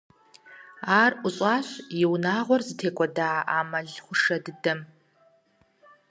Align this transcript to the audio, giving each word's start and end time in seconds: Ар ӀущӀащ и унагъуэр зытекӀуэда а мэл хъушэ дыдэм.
Ар 1.01 1.11
ӀущӀащ 1.21 1.67
и 1.99 2.03
унагъуэр 2.11 2.61
зытекӀуэда 2.67 3.29
а 3.55 3.57
мэл 3.69 3.87
хъушэ 4.03 4.37
дыдэм. 4.43 4.79